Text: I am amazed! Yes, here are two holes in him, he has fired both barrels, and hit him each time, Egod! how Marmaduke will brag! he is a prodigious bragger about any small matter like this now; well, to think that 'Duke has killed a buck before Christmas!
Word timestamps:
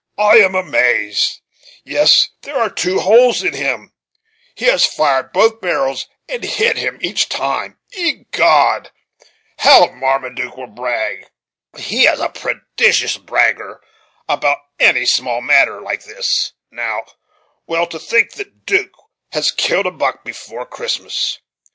I 0.17 0.37
am 0.37 0.55
amazed! 0.55 1.41
Yes, 1.83 2.29
here 2.41 2.55
are 2.57 2.71
two 2.71 3.01
holes 3.01 3.43
in 3.43 3.53
him, 3.53 3.93
he 4.55 4.65
has 4.65 4.83
fired 4.83 5.31
both 5.31 5.61
barrels, 5.61 6.07
and 6.27 6.43
hit 6.43 6.75
him 6.77 6.97
each 7.01 7.29
time, 7.29 7.77
Egod! 7.93 8.89
how 9.59 9.89
Marmaduke 9.91 10.57
will 10.57 10.65
brag! 10.65 11.27
he 11.77 12.07
is 12.07 12.19
a 12.19 12.29
prodigious 12.29 13.17
bragger 13.17 13.79
about 14.27 14.57
any 14.79 15.05
small 15.05 15.39
matter 15.39 15.79
like 15.83 16.03
this 16.05 16.53
now; 16.71 17.03
well, 17.67 17.85
to 17.85 17.99
think 17.99 18.31
that 18.37 18.65
'Duke 18.65 18.95
has 19.33 19.51
killed 19.51 19.85
a 19.85 19.91
buck 19.91 20.23
before 20.25 20.65
Christmas! 20.65 21.37